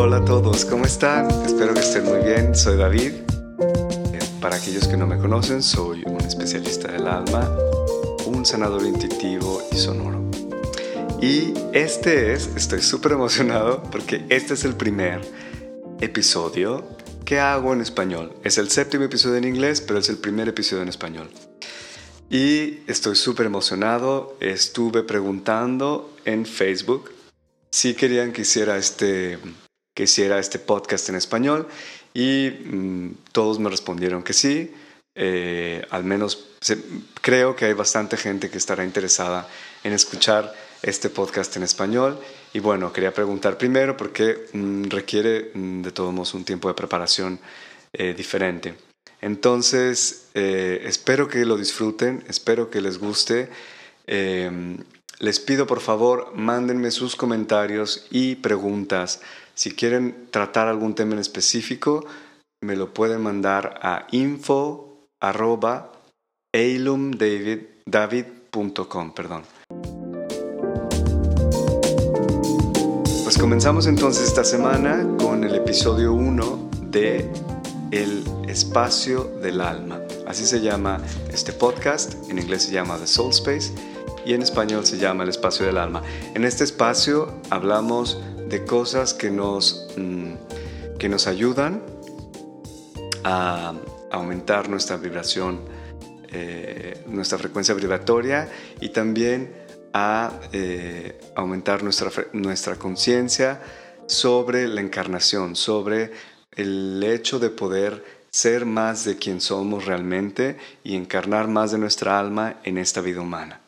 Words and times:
Hola 0.00 0.18
a 0.18 0.24
todos, 0.24 0.64
¿cómo 0.64 0.84
están? 0.84 1.28
Espero 1.44 1.74
que 1.74 1.80
estén 1.80 2.04
muy 2.04 2.20
bien. 2.20 2.54
Soy 2.54 2.76
David. 2.76 3.14
Eh, 4.12 4.18
Para 4.40 4.54
aquellos 4.54 4.86
que 4.86 4.96
no 4.96 5.08
me 5.08 5.18
conocen, 5.18 5.60
soy 5.60 6.04
un 6.06 6.20
especialista 6.20 6.92
del 6.92 7.08
alma, 7.08 7.50
un 8.24 8.46
sanador 8.46 8.86
intuitivo 8.86 9.60
y 9.72 9.76
sonoro. 9.76 10.30
Y 11.20 11.52
este 11.72 12.32
es, 12.32 12.48
estoy 12.54 12.80
súper 12.80 13.10
emocionado 13.10 13.82
porque 13.90 14.24
este 14.28 14.54
es 14.54 14.64
el 14.64 14.76
primer 14.76 15.20
episodio 16.00 16.84
que 17.24 17.40
hago 17.40 17.72
en 17.72 17.80
español. 17.80 18.34
Es 18.44 18.56
el 18.58 18.70
séptimo 18.70 19.02
episodio 19.02 19.34
en 19.38 19.48
inglés, 19.48 19.80
pero 19.80 19.98
es 19.98 20.08
el 20.08 20.18
primer 20.18 20.48
episodio 20.48 20.84
en 20.84 20.90
español. 20.90 21.28
Y 22.30 22.88
estoy 22.88 23.16
súper 23.16 23.46
emocionado. 23.46 24.36
Estuve 24.38 25.02
preguntando 25.02 26.14
en 26.24 26.46
Facebook 26.46 27.10
si 27.72 27.94
querían 27.94 28.32
que 28.32 28.42
hiciera 28.42 28.78
este, 28.78 29.40
que 29.98 30.04
hiciera 30.04 30.38
este 30.38 30.60
podcast 30.60 31.08
en 31.08 31.16
español 31.16 31.66
y 32.14 32.50
mm, 32.50 33.14
todos 33.32 33.58
me 33.58 33.68
respondieron 33.68 34.22
que 34.22 34.32
sí. 34.32 34.72
Eh, 35.16 35.84
al 35.90 36.04
menos 36.04 36.50
se- 36.60 36.78
creo 37.20 37.56
que 37.56 37.64
hay 37.64 37.72
bastante 37.72 38.16
gente 38.16 38.48
que 38.48 38.58
estará 38.58 38.84
interesada 38.84 39.48
en 39.82 39.92
escuchar 39.92 40.54
este 40.82 41.10
podcast 41.10 41.56
en 41.56 41.64
español. 41.64 42.16
Y 42.52 42.60
bueno, 42.60 42.92
quería 42.92 43.12
preguntar 43.12 43.58
primero 43.58 43.96
porque 43.96 44.46
mm, 44.52 44.84
requiere 44.84 45.50
mm, 45.52 45.82
de 45.82 45.90
todos 45.90 46.12
modos 46.14 46.32
un 46.34 46.44
tiempo 46.44 46.68
de 46.68 46.74
preparación 46.74 47.40
eh, 47.92 48.14
diferente. 48.16 48.76
Entonces, 49.20 50.28
eh, 50.34 50.80
espero 50.84 51.26
que 51.26 51.44
lo 51.44 51.56
disfruten, 51.56 52.22
espero 52.28 52.70
que 52.70 52.80
les 52.80 52.98
guste. 52.98 53.48
Eh, 54.06 54.76
les 55.18 55.40
pido 55.40 55.66
por 55.66 55.80
favor, 55.80 56.30
mándenme 56.36 56.92
sus 56.92 57.16
comentarios 57.16 58.06
y 58.12 58.36
preguntas. 58.36 59.20
Si 59.58 59.72
quieren 59.72 60.28
tratar 60.30 60.68
algún 60.68 60.94
tema 60.94 61.14
en 61.14 61.18
específico, 61.18 62.06
me 62.62 62.76
lo 62.76 62.94
pueden 62.94 63.20
mandar 63.20 63.80
a 63.82 64.06
info 64.12 65.08
arroba 65.20 65.90
perdón. 69.16 69.42
Pues 73.24 73.36
comenzamos 73.36 73.88
entonces 73.88 74.28
esta 74.28 74.44
semana 74.44 75.04
con 75.18 75.42
el 75.42 75.56
episodio 75.56 76.12
1 76.12 76.70
de 76.82 77.28
El 77.90 78.22
espacio 78.46 79.24
del 79.42 79.60
alma. 79.60 80.00
Así 80.28 80.46
se 80.46 80.60
llama 80.60 81.02
este 81.32 81.52
podcast, 81.52 82.14
en 82.30 82.38
inglés 82.38 82.62
se 82.62 82.70
llama 82.70 82.96
The 82.96 83.08
Soul 83.08 83.30
Space 83.30 83.72
y 84.24 84.34
en 84.34 84.42
español 84.42 84.86
se 84.86 84.98
llama 84.98 85.24
El 85.24 85.30
espacio 85.30 85.66
del 85.66 85.78
alma. 85.78 86.04
En 86.34 86.44
este 86.44 86.62
espacio 86.62 87.34
hablamos 87.50 88.22
de 88.48 88.64
cosas 88.64 89.14
que 89.14 89.30
nos, 89.30 89.88
mm, 89.96 90.32
que 90.98 91.08
nos 91.08 91.26
ayudan 91.26 91.82
a 93.24 93.74
aumentar 94.10 94.68
nuestra 94.68 94.96
vibración, 94.96 95.60
eh, 96.30 97.04
nuestra 97.06 97.38
frecuencia 97.38 97.74
vibratoria 97.74 98.48
y 98.80 98.88
también 98.90 99.52
a 99.92 100.32
eh, 100.52 101.18
aumentar 101.34 101.82
nuestra, 101.82 102.10
nuestra 102.32 102.76
conciencia 102.76 103.60
sobre 104.06 104.68
la 104.68 104.80
encarnación, 104.80 105.56
sobre 105.56 106.12
el 106.52 107.02
hecho 107.02 107.38
de 107.38 107.50
poder 107.50 108.04
ser 108.30 108.66
más 108.66 109.04
de 109.04 109.16
quien 109.16 109.40
somos 109.40 109.86
realmente 109.86 110.58
y 110.84 110.96
encarnar 110.96 111.48
más 111.48 111.72
de 111.72 111.78
nuestra 111.78 112.18
alma 112.18 112.60
en 112.64 112.78
esta 112.78 113.00
vida 113.00 113.20
humana. 113.20 113.60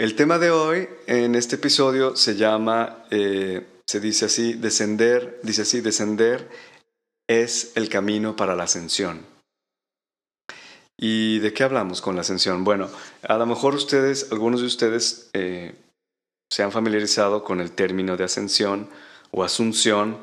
El 0.00 0.14
tema 0.14 0.38
de 0.38 0.50
hoy 0.50 0.88
en 1.06 1.34
este 1.34 1.56
episodio 1.56 2.16
se 2.16 2.34
llama, 2.34 3.04
eh, 3.10 3.66
se 3.86 4.00
dice 4.00 4.24
así, 4.24 4.54
descender, 4.54 5.38
dice 5.42 5.60
así, 5.60 5.82
descender 5.82 6.48
es 7.28 7.72
el 7.74 7.90
camino 7.90 8.34
para 8.34 8.56
la 8.56 8.62
ascensión. 8.62 9.26
¿Y 10.98 11.40
de 11.40 11.52
qué 11.52 11.64
hablamos 11.64 12.00
con 12.00 12.14
la 12.14 12.22
ascensión? 12.22 12.64
Bueno, 12.64 12.88
a 13.28 13.36
lo 13.36 13.44
mejor 13.44 13.74
ustedes, 13.74 14.32
algunos 14.32 14.62
de 14.62 14.68
ustedes 14.68 15.28
eh, 15.34 15.74
se 16.50 16.62
han 16.62 16.72
familiarizado 16.72 17.44
con 17.44 17.60
el 17.60 17.72
término 17.72 18.16
de 18.16 18.24
ascensión 18.24 18.88
o 19.32 19.44
asunción, 19.44 20.16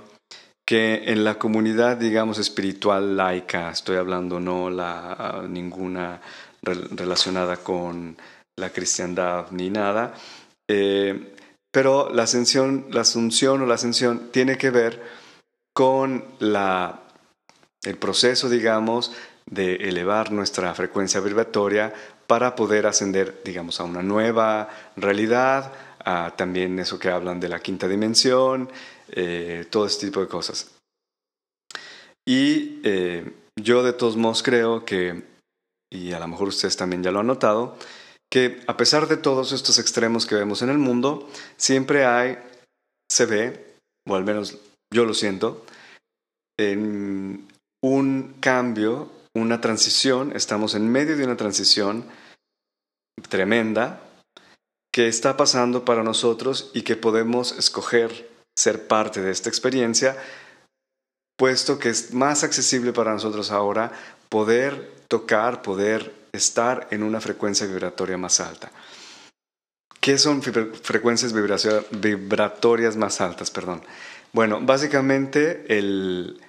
que 0.66 1.12
en 1.12 1.24
la 1.24 1.38
comunidad, 1.38 1.98
digamos, 1.98 2.40
espiritual 2.40 3.16
laica, 3.16 3.70
estoy 3.70 3.98
hablando 3.98 4.40
no 4.40 4.72
la, 4.72 5.46
ninguna 5.48 6.20
rel- 6.64 6.90
relacionada 6.98 7.58
con 7.58 8.18
la 8.58 8.72
cristiandad 8.72 9.52
ni 9.52 9.70
nada, 9.70 10.14
eh, 10.68 11.34
pero 11.72 12.10
la 12.12 12.24
ascensión, 12.24 12.88
la 12.92 13.02
asunción 13.02 13.62
o 13.62 13.66
la 13.66 13.76
ascensión 13.76 14.30
tiene 14.32 14.58
que 14.58 14.72
ver 14.72 15.02
con 15.74 16.26
la, 16.40 17.02
el 17.84 17.98
proceso, 17.98 18.50
digamos, 18.50 19.14
de 19.46 19.76
elevar 19.76 20.32
nuestra 20.32 20.74
frecuencia 20.74 21.20
vibratoria 21.20 21.94
para 22.26 22.56
poder 22.56 22.88
ascender, 22.88 23.42
digamos, 23.46 23.80
a 23.80 23.84
una 23.84 24.02
nueva 24.02 24.70
realidad, 24.96 25.72
a 26.04 26.34
también 26.36 26.80
eso 26.80 27.00
que 27.00 27.10
hablan 27.10 27.40
de 27.40 27.50
la 27.50 27.60
quinta 27.60 27.88
dimensión, 27.88 28.70
eh, 29.12 29.66
todo 29.70 29.86
este 29.86 30.08
tipo 30.08 30.20
de 30.20 30.28
cosas. 30.28 30.72
Y 32.26 32.82
eh, 32.84 33.32
yo 33.56 33.84
de 33.84 33.94
todos 33.94 34.18
modos 34.18 34.44
creo 34.44 34.84
que, 34.84 35.24
y 35.90 36.12
a 36.12 36.20
lo 36.20 36.28
mejor 36.28 36.50
ustedes 36.50 36.76
también 36.76 37.04
ya 37.04 37.12
lo 37.12 37.22
han 37.22 37.28
notado, 37.28 37.78
que 38.32 38.62
a 38.68 38.78
pesar 38.78 39.08
de 39.08 39.18
todos 39.18 39.52
estos 39.52 39.80
extremos 39.80 40.26
que 40.26 40.36
vemos 40.36 40.62
en 40.62 40.70
el 40.70 40.78
mundo, 40.78 41.30
siempre 41.56 42.06
hay, 42.06 42.38
se 43.10 43.26
ve, 43.26 43.76
o 44.08 44.16
al 44.16 44.24
menos 44.24 44.58
yo 44.94 45.06
lo 45.06 45.14
siento, 45.14 45.66
en 46.60 47.48
un 47.84 48.36
cambio, 48.40 49.12
una 49.36 49.62
transición, 49.62 50.36
estamos 50.36 50.76
en 50.76 50.92
medio 50.92 51.16
de 51.16 51.24
una 51.24 51.38
transición 51.38 52.06
tremenda 53.30 54.02
que 54.94 55.08
está 55.08 55.38
pasando 55.38 55.86
para 55.86 56.04
nosotros 56.04 56.72
y 56.74 56.82
que 56.82 56.96
podemos 56.96 57.52
escoger 57.52 58.30
ser 58.58 58.88
parte 58.88 59.22
de 59.22 59.32
esta 59.32 59.50
experiencia, 59.50 60.18
puesto 61.38 61.78
que 61.78 61.90
es 61.90 62.14
más 62.14 62.44
accesible 62.44 62.94
para 62.94 63.14
nosotros 63.14 63.52
ahora 63.52 63.92
poder 64.30 64.92
tocar, 65.08 65.62
poder 65.62 66.12
estar 66.38 66.88
en 66.92 67.04
una 67.04 67.22
frecuencia 67.22 67.68
vibratoria 67.68 68.18
más 68.18 68.40
alta. 68.40 68.72
¿Qué 70.00 70.18
son 70.18 70.42
frecuencias 70.42 71.34
vibratorias 71.34 72.96
más 72.96 73.20
altas? 73.20 73.52
Perdón. 73.52 73.82
Bueno, 74.32 74.62
básicamente 74.62 75.66
el, 75.78 76.40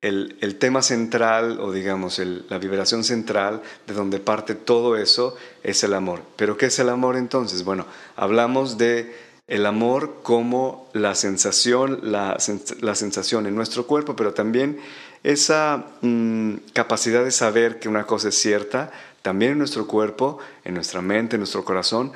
el, 0.00 0.56
tema 0.58 0.82
central 0.82 1.58
o 1.60 1.72
digamos 1.72 2.18
la 2.18 2.58
vibración 2.58 3.02
central 3.02 3.62
de 3.86 3.94
donde 3.94 4.20
parte 4.20 4.54
todo 4.54 4.96
eso 4.96 5.36
es 5.62 5.82
el 5.82 5.94
amor. 5.94 6.22
¿Pero 6.36 6.56
qué 6.56 6.66
es 6.66 6.78
el 6.78 6.88
amor 6.88 7.16
entonces? 7.16 7.64
Bueno, 7.64 7.86
hablamos 8.14 8.78
de 8.78 9.12
el 9.48 9.64
amor 9.66 10.20
como 10.22 10.88
la 10.92 11.14
sensación, 11.14 12.00
la, 12.02 12.36
la 12.80 12.94
sensación 12.94 13.46
en 13.46 13.56
nuestro 13.56 13.86
cuerpo, 13.86 14.14
pero 14.14 14.34
también 14.34 14.78
esa 15.24 15.86
mm, 16.02 16.54
capacidad 16.74 17.24
de 17.24 17.30
saber 17.30 17.80
que 17.80 17.88
una 17.88 18.04
cosa 18.04 18.28
es 18.28 18.36
cierta, 18.36 18.92
también 19.22 19.52
en 19.52 19.58
nuestro 19.58 19.86
cuerpo, 19.86 20.38
en 20.64 20.74
nuestra 20.74 21.02
mente, 21.02 21.36
en 21.36 21.40
nuestro 21.40 21.64
corazón, 21.64 22.12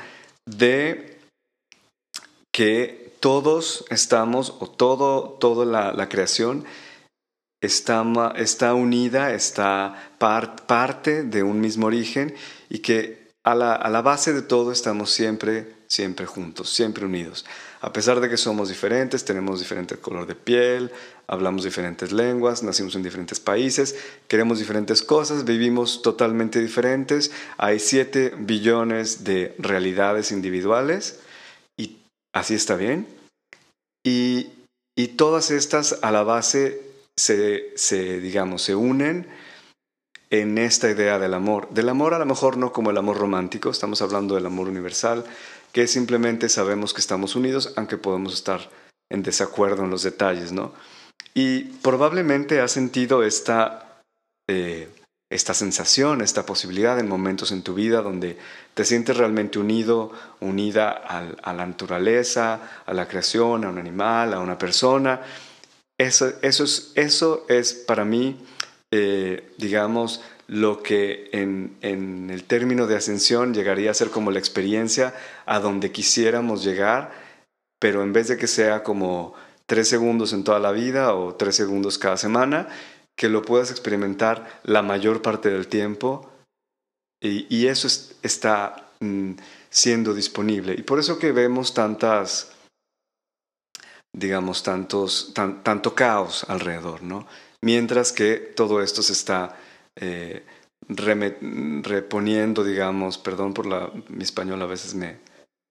de 0.47 1.19
que 2.53 3.15
todos 3.21 3.85
estamos, 3.91 4.57
o 4.61 4.69
todo, 4.69 5.31
toda 5.41 5.65
la, 5.65 5.93
la 5.93 6.09
creación 6.09 6.65
está, 7.63 8.05
está 8.37 8.75
unida, 8.75 9.33
está 9.33 10.13
par- 10.19 10.67
parte 10.67 11.23
de 11.23 11.43
un 11.43 11.61
mismo 11.61 11.87
origen 11.87 12.35
y 12.69 12.81
que 12.81 13.31
a 13.45 13.55
la, 13.55 13.75
a 13.75 13.89
la 13.91 14.03
base 14.03 14.33
de 14.33 14.43
todo 14.43 14.73
estamos 14.73 15.11
siempre, 15.11 15.75
siempre 15.87 16.27
juntos, 16.27 16.71
siempre 16.71 17.07
unidos. 17.07 17.45
A 17.83 17.93
pesar 17.93 18.21
de 18.21 18.29
que 18.29 18.37
somos 18.37 18.69
diferentes, 18.69 19.25
tenemos 19.25 19.59
diferente 19.59 19.97
color 19.97 20.25
de 20.29 20.37
piel, 20.37 20.93
hablamos 21.27 21.65
diferentes 21.65 22.13
lenguas, 22.13 22.63
nacimos 22.63 22.95
en 22.95 23.03
diferentes 23.03 23.41
países, 23.41 23.97
queremos 24.29 24.61
diferentes 24.61 25.03
cosas, 25.03 25.45
vivimos 25.45 26.01
totalmente 26.01 26.61
diferentes, 26.61 27.33
hay 27.59 27.81
7 27.81 28.35
billones 28.39 29.25
de 29.25 29.57
realidades 29.59 30.31
individuales 30.31 31.19
y 31.77 31.99
así 32.33 32.55
está 32.55 32.77
bien. 32.77 33.09
Y, 34.07 34.51
y 34.97 35.09
todas 35.09 35.51
estas 35.51 35.99
a 36.03 36.13
la 36.13 36.23
base 36.23 36.81
se, 37.19 37.73
se, 37.75 38.21
digamos, 38.21 38.63
se 38.63 38.77
unen 38.77 39.27
en 40.31 40.57
esta 40.57 40.89
idea 40.89 41.19
del 41.19 41.35
amor. 41.35 41.69
Del 41.71 41.89
amor 41.89 42.15
a 42.15 42.21
lo 42.21 42.27
mejor 42.27 42.57
no 42.57 42.73
como 42.73 42.91
el 42.91 42.97
amor 42.97 43.19
romántico, 43.19 43.71
estamos 43.71 44.01
hablando 44.03 44.37
del 44.37 44.47
amor 44.47 44.69
universal, 44.69 45.25
que 45.73 45.87
simplemente 45.87 46.49
sabemos 46.49 46.93
que 46.93 47.01
estamos 47.01 47.35
unidos, 47.35 47.73
aunque 47.77 47.97
podemos 47.97 48.35
estar 48.35 48.71
en 49.11 49.23
desacuerdo 49.23 49.85
en 49.85 49.91
los 49.91 50.03
detalles, 50.03 50.53
¿no? 50.53 50.73
Y 51.35 51.65
probablemente 51.83 52.61
has 52.61 52.73
sentido 52.73 53.23
esta, 53.23 54.03
eh, 54.49 54.89
esta 55.31 55.55
sensación, 55.55 56.21
esta 56.21 56.45
posibilidad 56.45 56.99
en 56.99 57.09
momentos 57.09 57.53
en 57.53 57.63
tu 57.63 57.75
vida 57.75 58.03
donde 58.03 58.39
te 58.75 58.85
sientes 58.85 59.17
realmente 59.17 59.59
unido, 59.59 60.13
unida 60.41 60.91
a 60.91 61.53
la 61.53 61.67
naturaleza, 61.67 62.83
a 62.85 62.93
la 62.93 63.09
creación, 63.09 63.65
a 63.65 63.71
un 63.71 63.79
animal, 63.79 64.35
a 64.35 64.41
una 64.41 64.59
persona. 64.59 65.23
Eso, 65.99 66.33
eso, 66.43 66.65
es, 66.65 66.93
eso 66.97 67.47
es 67.49 67.73
para 67.73 68.05
mí, 68.05 68.45
eh, 68.91 69.53
digamos, 69.57 70.21
lo 70.53 70.83
que 70.83 71.31
en, 71.33 71.79
en, 71.81 72.29
el 72.29 72.45
término 72.45 72.87
de 72.87 72.97
ascensión 72.97 73.55
llegaría 73.55 73.91
a 73.91 73.95
ser 73.95 74.11
como 74.11 74.31
la 74.31 74.39
experiencia 74.39 75.15
a 75.47 75.61
donde 75.61 75.93
quisiéramos 75.93 76.63
llegar, 76.63 77.11
pero 77.81 78.03
en 78.03 78.13
vez 78.13 78.29
de 78.29 78.37
que 78.37 78.47
sea 78.47 78.83
como 78.83 79.33
tres 79.65 79.89
segundos 79.89 80.35
en 80.35 80.45
toda 80.45 80.59
la 80.59 80.71
vida 80.71 81.15
o 81.15 81.37
tres 81.37 81.57
segundos 81.57 81.97
cada 81.97 82.19
semana, 82.19 82.69
que 83.17 83.31
lo 83.31 83.41
puedas 83.41 83.71
experimentar 83.71 84.61
la 84.63 84.83
mayor 84.83 85.23
parte 85.23 85.49
del 85.49 85.69
tiempo 85.69 86.31
y, 87.19 87.67
eso 87.67 87.89
está 88.23 88.91
mm, 89.01 89.33
siendo 89.71 90.13
disponible. 90.13 90.75
Y 90.77 90.83
por 90.83 90.99
eso 90.99 91.19
que 91.19 91.33
vemos 91.33 91.73
tantas, 91.73 92.53
digamos, 94.13 94.63
tantos, 94.63 95.33
tanto 95.33 95.95
caos 95.95 96.45
alrededor, 96.49 97.03
¿no? 97.03 97.27
Mientras 97.63 98.13
que 98.13 98.35
todo 98.37 98.83
esto 98.83 99.03
se 99.03 99.15
está 99.15 99.57
eh, 99.97 100.45
reponiendo, 100.89 102.65
digamos, 102.65 103.19
perdón 103.19 103.55
por 103.55 103.67
la, 103.67 103.91
mi 104.09 104.25
español 104.25 104.61
a 104.63 104.67
veces 104.67 104.95
me, 104.95 105.19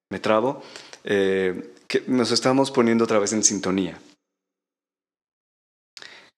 me 0.09 0.19
trabo, 0.19 0.63
eh, 1.03 1.73
nos 2.07 2.31
estamos 2.31 2.71
poniendo 2.71 3.03
otra 3.03 3.19
vez 3.19 3.33
en 3.33 3.43
sintonía. 3.43 3.99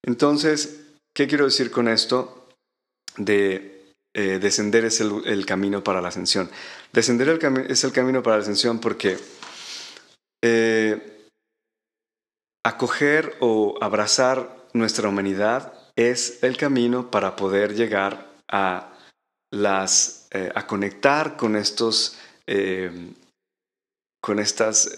Entonces, 0.06 0.84
¿Qué 1.14 1.28
quiero 1.28 1.46
decir 1.46 1.70
con 1.70 1.88
esto? 1.88 2.48
De 3.18 3.94
eh, 4.16 4.40
descender 4.40 4.84
es 4.86 5.00
el, 5.00 5.46
camino 5.46 5.84
para 5.84 6.02
la 6.02 6.08
ascensión. 6.08 6.50
Descender 6.92 7.40
es 7.70 7.84
el 7.84 7.92
camino 7.92 8.24
para 8.24 8.38
la 8.38 8.42
ascensión 8.42 8.80
porque 8.80 9.18
acoger 12.66 13.38
o 13.40 13.78
abrazar 13.80 14.68
nuestra 14.74 15.08
humanidad 15.08 15.74
es 15.96 16.44
el 16.44 16.58
camino 16.58 17.12
para 17.12 17.36
poder 17.36 17.76
llegar 17.76 18.28
a 18.48 18.94
las 19.52 20.28
eh, 20.32 20.52
a 20.56 20.66
conectar 20.66 21.38
con 21.38 21.56
estos 21.56 22.18
con 24.22 24.40
estos 24.40 24.90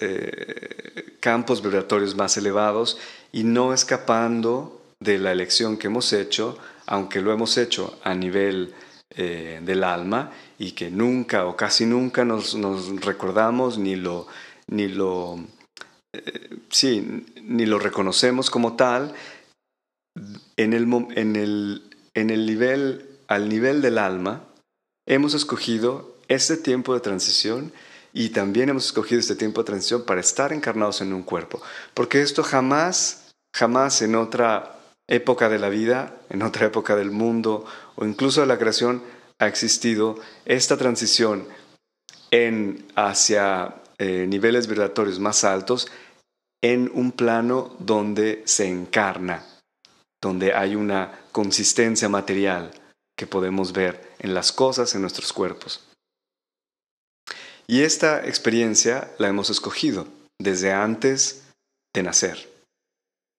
campos 1.20 1.62
vibratorios 1.62 2.16
más 2.16 2.38
elevados 2.38 2.98
y 3.32 3.44
no 3.44 3.72
escapando 3.72 4.82
de 5.00 5.18
la 5.20 5.32
elección 5.32 5.78
que 5.78 5.88
hemos 5.88 6.14
hecho, 6.14 6.58
aunque 6.86 7.22
lo 7.22 7.32
hemos 7.32 7.58
hecho 7.58 8.00
a 8.04 8.14
nivel 8.14 8.74
eh, 9.16 9.60
del 9.64 9.84
alma 9.84 10.32
y 10.58 10.72
que 10.72 10.90
nunca 10.90 11.46
o 11.46 11.56
casi 11.56 11.86
nunca 11.86 12.26
nos, 12.26 12.56
recordamos 13.02 13.78
ni 13.78 13.96
lo, 13.96 14.28
ni 14.68 14.88
lo, 14.88 15.40
eh, 16.14 16.50
sí, 16.70 17.26
ni 17.42 17.66
lo 17.66 17.80
reconocemos 17.80 18.50
como 18.50 18.76
tal, 18.76 19.14
en 20.58 20.74
el, 20.74 22.46
nivel, 22.46 23.20
al 23.28 23.50
nivel 23.50 23.82
del 23.82 23.98
alma, 23.98 24.48
hemos 25.06 25.34
escogido 25.34 26.18
este 26.28 26.58
tiempo 26.58 26.94
de 26.94 27.02
transición 27.02 27.72
y 28.14 28.30
también 28.30 28.70
hemos 28.70 28.86
escogido 28.86 29.20
este 29.20 29.36
tiempo 29.36 29.62
de 29.62 29.68
transición 29.68 30.04
para 30.06 30.22
estar 30.22 30.54
encarnados 30.54 31.02
en 31.02 31.14
un 31.14 31.24
cuerpo, 31.24 31.62
porque 31.94 32.22
esto 32.22 32.44
jamás, 32.44 33.34
jamás 33.54 34.02
en 34.02 34.16
otra 34.16 34.80
época 35.08 35.50
de 35.50 35.60
la 35.60 35.70
vida, 35.70 36.16
en 36.30 36.42
otra 36.42 36.66
época 36.66 36.96
del 36.96 37.12
mundo 37.12 37.66
o 37.96 38.06
incluso 38.06 38.42
de 38.42 38.48
la 38.48 38.58
creación, 38.58 39.04
ha 39.40 39.48
existido 39.48 40.18
esta 40.46 40.78
transición 40.78 41.48
en, 42.32 42.86
hacia 42.96 43.76
eh, 43.98 44.26
niveles 44.28 44.68
vibratorios 44.68 45.20
más 45.20 45.44
altos 45.44 45.88
en 46.62 46.90
un 46.94 47.12
plano 47.12 47.76
donde 47.80 48.42
se 48.46 48.68
encarna, 48.68 49.46
donde 50.26 50.54
hay 50.54 50.76
una 50.76 51.20
consistencia 51.32 52.10
material 52.10 52.72
que 53.18 53.28
podemos 53.28 53.72
ver 53.72 54.16
en 54.20 54.34
las 54.34 54.52
cosas, 54.52 54.96
en 54.96 55.02
nuestros 55.02 55.32
cuerpos. 55.32 55.88
Y 57.68 57.82
esta 57.82 58.26
experiencia 58.26 59.12
la 59.20 59.28
hemos 59.28 59.50
escogido 59.50 60.08
desde 60.40 60.74
antes 60.74 61.44
de 61.94 62.04
nacer 62.04 62.56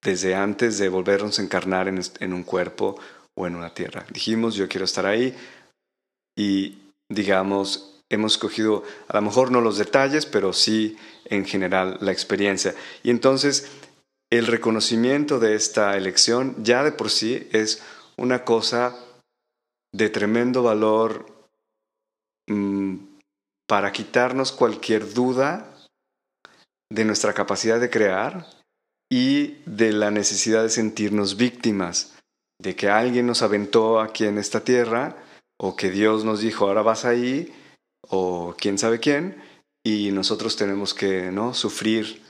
desde 0.03 0.35
antes 0.35 0.77
de 0.77 0.89
volvernos 0.89 1.37
a 1.37 1.41
encarnar 1.41 1.87
en, 1.87 2.33
un 2.33 2.43
cuerpo 2.43 2.97
o 3.35 3.47
en 3.47 3.55
una 3.55 3.73
tierra. 3.73 4.05
Dijimos, 4.09 4.55
yo 4.55 4.67
quiero 4.67 4.85
estar 4.85 5.05
ahí 5.05 5.35
y 6.37 6.77
digamos, 7.09 8.01
hemos 8.09 8.33
escogido 8.33 8.83
a 9.07 9.17
lo 9.17 9.21
mejor 9.21 9.51
no 9.51 9.61
los 9.61 9.77
detalles, 9.77 10.25
pero 10.25 10.53
sí 10.53 10.97
en 11.25 11.45
general 11.45 11.97
la 12.01 12.11
experiencia. 12.11 12.73
Y 13.03 13.09
entonces 13.09 13.69
el 14.29 14.47
reconocimiento 14.47 15.39
de 15.39 15.55
esta 15.55 15.95
elección 15.95 16.55
ya 16.63 16.83
de 16.83 16.91
por 16.91 17.09
sí 17.09 17.47
es 17.51 17.81
una 18.17 18.43
cosa 18.43 18.95
de 19.93 20.09
tremendo 20.09 20.63
valor 20.63 21.25
mm, 22.47 22.95
para 23.67 23.91
quitarnos 23.91 24.51
cualquier 24.51 25.13
duda 25.13 25.73
de 26.89 27.05
nuestra 27.05 27.33
capacidad 27.33 27.79
de 27.79 27.89
crear 27.89 28.47
y 29.09 29.59
de 29.65 29.91
la 29.93 30.11
necesidad 30.11 30.63
de 30.63 30.69
sentirnos 30.69 31.37
víctimas, 31.37 32.17
de 32.61 32.75
que 32.75 32.89
alguien 32.89 33.27
nos 33.27 33.41
aventó 33.41 34.01
aquí 34.01 34.25
en 34.25 34.37
esta 34.37 34.63
tierra, 34.63 35.15
o 35.59 35.75
que 35.75 35.89
Dios 35.89 36.23
nos 36.23 36.41
dijo, 36.41 36.67
ahora 36.67 36.81
vas 36.81 37.05
ahí, 37.05 37.53
o 38.09 38.55
quién 38.57 38.77
sabe 38.77 38.99
quién, 38.99 39.41
y 39.83 40.11
nosotros 40.11 40.55
tenemos 40.55 40.93
que 40.93 41.31
¿no? 41.31 41.53
sufrir, 41.53 42.21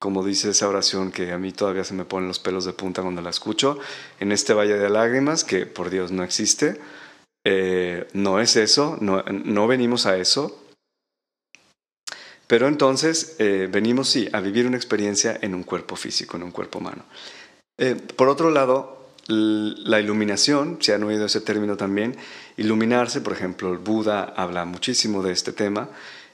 como 0.00 0.24
dice 0.24 0.50
esa 0.50 0.66
oración 0.66 1.12
que 1.12 1.30
a 1.30 1.38
mí 1.38 1.52
todavía 1.52 1.84
se 1.84 1.92
me 1.92 2.06
ponen 2.06 2.26
los 2.26 2.38
pelos 2.38 2.64
de 2.64 2.72
punta 2.72 3.02
cuando 3.02 3.20
la 3.20 3.30
escucho, 3.30 3.78
en 4.18 4.32
este 4.32 4.54
valle 4.54 4.78
de 4.78 4.88
lágrimas, 4.88 5.44
que 5.44 5.66
por 5.66 5.90
Dios 5.90 6.10
no 6.10 6.24
existe. 6.24 6.80
Eh, 7.44 8.08
no 8.14 8.40
es 8.40 8.56
eso, 8.56 8.96
no, 9.00 9.66
venimos 9.66 10.06
a 10.06 10.16
eso, 10.16 10.58
pero 12.46 12.66
entonces 12.66 13.36
eh, 13.38 13.68
venimos, 13.70 14.08
sí, 14.08 14.28
a 14.32 14.40
vivir 14.40 14.66
una 14.66 14.78
experiencia 14.78 15.38
en 15.40 15.54
un 15.54 15.64
cuerpo 15.64 15.96
físico, 15.96 16.38
en 16.38 16.44
un 16.44 16.50
cuerpo 16.50 16.78
humano. 16.78 17.04
Eh, 17.78 17.94
por 17.94 18.28
otro 18.28 18.50
lado, 18.50 19.10
la 19.28 20.00
iluminación, 20.00 20.78
se 20.80 20.94
han 20.94 21.04
oído 21.04 21.26
ese 21.26 21.42
término 21.42 21.76
también, 21.76 22.16
iluminarse, 22.56 23.20
por 23.20 23.34
ejemplo, 23.34 23.70
el 23.70 23.78
Buda 23.78 24.32
habla 24.36 24.64
muchísimo 24.64 25.22
de 25.22 25.32
este 25.32 25.52
tema. 25.52 25.90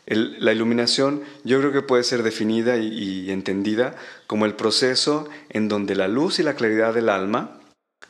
La 0.06 0.52
iluminación 0.52 1.22
yo 1.44 1.58
creo 1.58 1.72
que 1.72 1.82
puede 1.82 2.04
ser 2.04 2.22
definida 2.22 2.76
y, 2.76 3.30
entendida 3.30 3.96
como 4.26 4.46
el 4.46 4.54
proceso 4.54 5.28
en 5.48 5.68
donde 5.68 5.96
la 5.96 6.08
luz 6.08 6.38
y 6.38 6.44
la 6.44 6.54
claridad 6.54 6.94
del 6.94 7.08
alma 7.08 7.60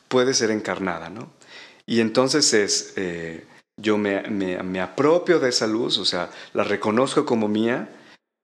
puede 0.08 0.34
ser 0.34 0.50
encarnada, 0.50 1.08
¿no? 1.08 1.30
Y 1.86 2.00
entonces 2.00 2.52
es, 2.52 2.92
eh, 2.96 3.46
yo 3.80 3.96
me, 3.96 4.22
me, 4.22 4.80
apropio 4.80 5.38
de 5.38 5.48
esa 5.48 5.66
luz, 5.66 5.98
o 5.98 6.04
sea, 6.04 6.30
la 6.52 6.64
reconozco 6.64 7.24
como 7.24 7.48
mía 7.48 7.88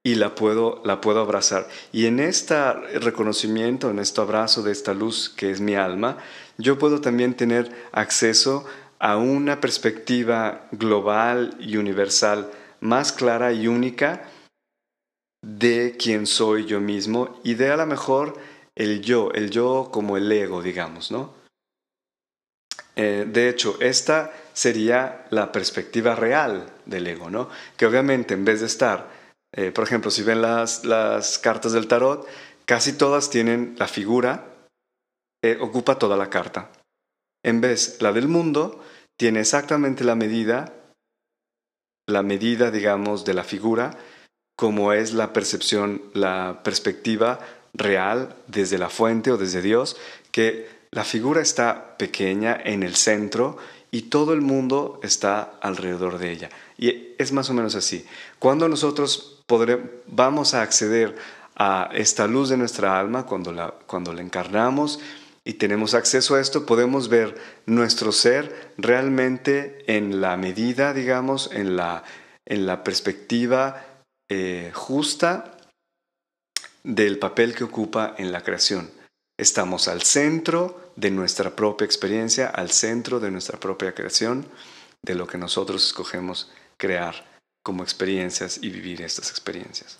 y 0.04 0.14
la 0.14 0.34
puedo, 0.34 0.80
la 0.84 1.00
puedo 1.00 1.20
abrazar. 1.20 1.68
Y 1.92 2.06
en 2.06 2.20
este 2.20 2.54
reconocimiento, 3.00 3.90
en 3.90 3.98
este 3.98 4.20
abrazo 4.20 4.62
de 4.62 4.72
esta 4.72 4.94
luz 4.94 5.28
que 5.28 5.50
es 5.50 5.60
mi 5.60 5.74
alma, 5.74 6.18
yo 6.56 6.78
puedo 6.78 7.00
también 7.00 7.34
tener 7.34 7.70
acceso 7.92 8.64
a 8.98 9.16
una 9.16 9.60
perspectiva 9.60 10.68
global 10.70 11.56
y 11.60 11.76
universal 11.76 12.50
más 12.82 13.12
clara 13.12 13.52
y 13.52 13.68
única 13.68 14.28
de 15.42 15.96
quién 15.98 16.26
soy 16.26 16.66
yo 16.66 16.80
mismo 16.80 17.40
y 17.42 17.54
de 17.54 17.70
a 17.70 17.76
lo 17.76 17.86
mejor 17.86 18.38
el 18.74 19.00
yo, 19.00 19.30
el 19.32 19.50
yo 19.50 19.88
como 19.92 20.16
el 20.16 20.30
ego, 20.30 20.62
digamos, 20.62 21.10
¿no? 21.10 21.34
Eh, 22.94 23.26
de 23.26 23.48
hecho, 23.48 23.76
esta 23.80 24.32
sería 24.52 25.26
la 25.30 25.50
perspectiva 25.50 26.14
real 26.14 26.70
del 26.84 27.06
ego, 27.06 27.30
¿no? 27.30 27.48
Que 27.76 27.86
obviamente 27.86 28.34
en 28.34 28.44
vez 28.44 28.60
de 28.60 28.66
estar, 28.66 29.08
eh, 29.54 29.70
por 29.70 29.84
ejemplo, 29.84 30.10
si 30.10 30.22
ven 30.22 30.42
las, 30.42 30.84
las, 30.84 31.38
cartas 31.38 31.72
del 31.72 31.88
tarot, 31.88 32.26
casi 32.66 32.92
todas 32.92 33.30
tienen 33.30 33.74
la 33.78 33.88
figura, 33.88 34.46
eh, 35.42 35.56
ocupa 35.60 35.98
toda 35.98 36.16
la 36.16 36.28
carta. 36.28 36.70
En 37.44 37.60
vez, 37.60 38.00
la 38.00 38.12
del 38.12 38.28
mundo 38.28 38.84
tiene 39.18 39.40
exactamente 39.40 40.04
la 40.04 40.14
medida, 40.14 40.74
la 42.12 42.22
medida, 42.22 42.70
digamos, 42.70 43.24
de 43.24 43.34
la 43.34 43.44
figura, 43.44 43.96
como 44.56 44.92
es 44.92 45.12
la 45.12 45.32
percepción, 45.32 46.02
la 46.14 46.60
perspectiva 46.62 47.40
real 47.74 48.36
desde 48.46 48.78
la 48.78 48.88
fuente 48.88 49.32
o 49.32 49.36
desde 49.36 49.62
Dios, 49.62 49.96
que 50.30 50.68
la 50.90 51.04
figura 51.04 51.40
está 51.40 51.96
pequeña 51.96 52.58
en 52.62 52.82
el 52.82 52.94
centro 52.96 53.56
y 53.90 54.02
todo 54.02 54.32
el 54.32 54.40
mundo 54.40 55.00
está 55.02 55.54
alrededor 55.60 56.18
de 56.18 56.32
ella. 56.32 56.50
Y 56.78 57.14
es 57.18 57.32
más 57.32 57.50
o 57.50 57.54
menos 57.54 57.74
así. 57.74 58.06
Cuando 58.38 58.68
nosotros 58.68 59.42
vamos 60.06 60.54
a 60.54 60.62
acceder 60.62 61.16
a 61.56 61.90
esta 61.92 62.26
luz 62.26 62.48
de 62.48 62.56
nuestra 62.56 62.98
alma, 62.98 63.26
cuando 63.26 63.52
la, 63.52 63.72
cuando 63.86 64.12
la 64.12 64.22
encarnamos 64.22 65.00
y 65.44 65.54
tenemos 65.54 65.94
acceso 65.94 66.36
a 66.36 66.40
esto, 66.40 66.66
podemos 66.66 67.08
ver 67.08 67.34
nuestro 67.66 68.12
ser 68.12 68.72
realmente 68.78 69.84
en 69.86 70.20
la 70.20 70.36
medida, 70.36 70.92
digamos, 70.94 71.50
en 71.52 71.76
la, 71.76 72.04
en 72.46 72.66
la 72.66 72.84
perspectiva 72.84 73.84
eh, 74.30 74.70
justa 74.72 75.56
del 76.84 77.18
papel 77.18 77.54
que 77.54 77.64
ocupa 77.64 78.14
en 78.18 78.30
la 78.32 78.42
creación. 78.42 78.90
Estamos 79.38 79.88
al 79.88 80.02
centro 80.02 80.92
de 80.96 81.10
nuestra 81.10 81.56
propia 81.56 81.84
experiencia, 81.84 82.48
al 82.48 82.70
centro 82.70 83.18
de 83.18 83.30
nuestra 83.30 83.58
propia 83.58 83.94
creación, 83.94 84.46
de 85.02 85.14
lo 85.16 85.26
que 85.26 85.38
nosotros 85.38 85.84
escogemos 85.84 86.50
crear 86.76 87.26
como 87.64 87.82
experiencias 87.82 88.58
y 88.62 88.70
vivir 88.70 89.02
estas 89.02 89.30
experiencias. 89.30 89.98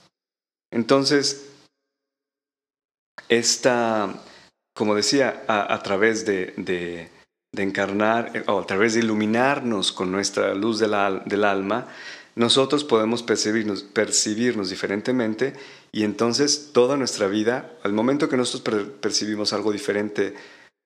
Entonces, 0.70 1.48
esta, 3.28 4.22
como 4.74 4.94
decía, 4.94 5.44
a, 5.48 5.82
través 5.82 6.24
de, 6.24 7.08
encarnar 7.56 8.30
eh, 8.34 8.44
o 8.46 8.60
a 8.60 8.66
través 8.66 8.94
de 8.94 9.00
iluminarnos 9.00 9.92
con 9.92 10.10
nuestra 10.10 10.54
luz 10.54 10.78
del, 10.78 10.94
del 11.26 11.44
alma, 11.44 11.88
nosotros 12.34 12.84
podemos 12.84 13.22
percibirnos, 13.22 13.82
percibirnos 13.82 14.70
diferentemente 14.70 15.52
y 15.92 16.04
entonces 16.04 16.70
toda 16.72 16.96
nuestra 16.96 17.26
vida, 17.26 17.72
al 17.82 17.92
momento 17.92 18.28
que 18.28 18.38
nosotros 18.38 18.88
percibimos 19.00 19.52
algo 19.52 19.70
diferente, 19.70 20.34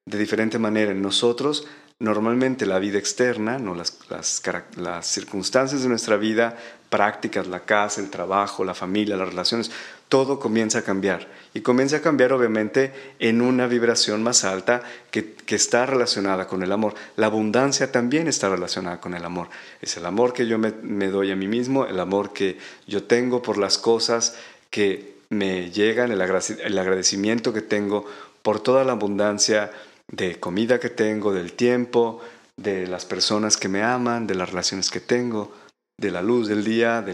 de 0.08 0.18
diferente 0.18 0.58
manera 0.58 0.90
en 0.90 1.02
nosotros, 1.02 1.68
normalmente 1.98 2.66
la 2.66 2.78
vida 2.78 2.98
externa, 2.98 3.58
¿no? 3.58 3.74
las, 3.74 3.98
las, 4.10 5.06
circunstancias 5.06 5.82
de 5.82 5.88
nuestra 5.88 6.16
vida, 6.16 6.56
prácticas, 6.90 7.46
la 7.46 7.60
casa, 7.60 8.00
el 8.00 8.10
trabajo, 8.10 8.64
la 8.64 8.74
familia, 8.74 9.16
las 9.16 9.28
relaciones, 9.28 9.70
todo 10.08 10.38
comienza 10.38 10.80
a 10.80 10.82
cambiar. 10.82 11.28
Y 11.54 11.60
comienza 11.60 11.96
a 11.96 12.02
cambiar 12.02 12.32
obviamente 12.32 12.92
en 13.18 13.40
una 13.40 13.66
vibración 13.66 14.22
más 14.22 14.44
alta 14.44 14.82
que, 15.10 15.34
está 15.48 15.86
relacionada 15.86 16.46
con 16.46 16.62
el 16.62 16.72
amor. 16.72 16.94
La 17.16 17.26
abundancia 17.26 17.90
también 17.90 18.28
está 18.28 18.48
relacionada 18.48 19.00
con 19.00 19.14
el 19.14 19.24
amor. 19.24 19.48
Es 19.80 19.96
el 19.96 20.06
amor 20.06 20.32
que 20.32 20.46
yo 20.46 20.58
me, 20.58 21.06
doy 21.08 21.30
a 21.30 21.36
mí 21.36 21.48
mismo, 21.48 21.86
el 21.86 21.98
amor 21.98 22.32
que 22.32 22.58
yo 22.86 23.04
tengo 23.04 23.42
por 23.42 23.58
las 23.58 23.78
cosas 23.78 24.36
que 24.70 25.16
me 25.30 25.70
llegan, 25.70 26.12
el 26.12 26.20
agradecimiento 26.20 27.52
que 27.52 27.62
tengo 27.62 28.06
por 28.42 28.60
toda 28.60 28.84
la 28.84 28.92
abundancia 28.92 29.72
de 30.08 30.38
comida 30.38 30.78
que 30.78 30.90
tengo, 30.90 31.32
del 31.32 31.54
tiempo, 31.54 32.20
de 32.56 32.86
las 32.86 33.04
personas 33.04 33.56
que 33.56 33.68
me 33.68 33.82
aman, 33.82 34.26
de 34.26 34.34
las 34.34 34.50
relaciones 34.50 34.90
que 34.90 35.00
tengo, 35.00 35.52
de 35.98 36.10
la 36.10 36.22
luz 36.22 36.48
del 36.48 36.64
día, 36.64 37.04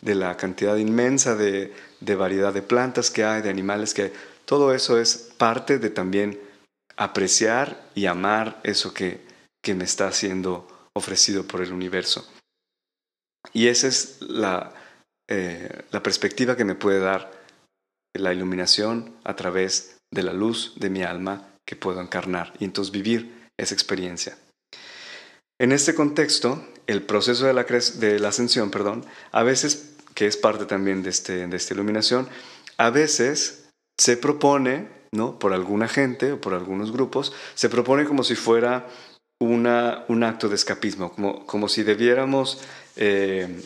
de 0.00 0.14
la 0.14 0.36
cantidad 0.36 0.76
inmensa 0.76 1.34
de, 1.34 1.72
variedad 2.00 2.52
de 2.52 2.62
plantas 2.62 3.10
que 3.10 3.24
hay, 3.24 3.42
de 3.42 3.50
animales 3.50 3.94
que 3.94 4.02
hay. 4.02 4.12
Todo 4.44 4.74
eso 4.74 4.98
es 4.98 5.16
parte 5.36 5.78
de 5.78 5.90
también 5.90 6.40
apreciar 6.96 7.88
y 7.94 8.06
amar 8.06 8.60
eso 8.62 8.94
que, 8.94 9.20
que 9.62 9.74
me 9.74 9.84
está 9.84 10.10
siendo 10.12 10.66
ofrecido 10.94 11.44
por 11.44 11.60
el 11.62 11.72
universo. 11.72 12.26
Y 13.52 13.68
esa 13.68 13.88
es 13.88 14.18
la, 14.20 14.72
eh, 15.28 15.82
la 15.90 16.02
perspectiva 16.02 16.56
que 16.56 16.64
me 16.64 16.74
puede 16.74 17.00
dar 17.00 17.30
la 18.14 18.32
iluminación 18.32 19.14
a 19.24 19.36
través 19.36 19.98
de 20.10 20.22
la 20.22 20.32
luz 20.32 20.74
de 20.76 20.90
mi 20.90 21.02
alma 21.02 21.48
que 21.66 21.76
puedo 21.76 22.00
encarnar 22.00 22.54
y 22.58 22.64
entonces 22.64 22.92
vivir 22.92 23.48
esa 23.56 23.74
experiencia. 23.74 24.38
En 25.58 25.72
este 25.72 25.94
contexto, 25.94 26.64
el 26.86 27.02
proceso 27.02 27.46
de 27.46 27.52
la, 27.52 28.28
ascensión, 28.28 28.70
perdón, 28.70 29.04
a 29.32 29.42
veces, 29.42 29.96
que 30.14 30.26
es 30.26 30.36
parte 30.36 30.66
también 30.66 31.02
de, 31.02 31.10
este, 31.10 31.46
de 31.46 31.56
esta 31.56 31.74
iluminación, 31.74 32.28
a 32.76 32.90
veces 32.90 33.68
se 33.98 34.16
propone, 34.16 34.88
¿no? 35.12 35.38
por 35.38 35.52
alguna 35.52 35.88
gente 35.88 36.32
o 36.32 36.40
por 36.40 36.54
algunos 36.54 36.92
grupos, 36.92 37.32
se 37.54 37.68
propone 37.68 38.04
como 38.04 38.22
si 38.22 38.36
fuera 38.36 38.86
una, 39.40 40.04
un 40.08 40.22
acto 40.22 40.48
de 40.48 40.54
escapismo, 40.54 41.12
como, 41.12 41.44
como 41.44 41.68
si 41.68 41.82
debiéramos, 41.82 42.60
eh, 42.96 43.62